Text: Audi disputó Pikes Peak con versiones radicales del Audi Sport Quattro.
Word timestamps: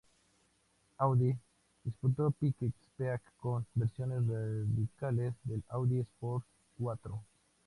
Audi 0.99 1.37
disputó 1.83 2.31
Pikes 2.31 2.73
Peak 2.97 3.21
con 3.37 3.67
versiones 3.75 4.27
radicales 4.27 5.35
del 5.43 5.61
Audi 5.69 5.99
Sport 5.99 6.43
Quattro. 6.79 7.21